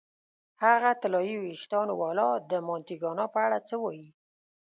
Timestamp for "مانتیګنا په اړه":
2.67-3.57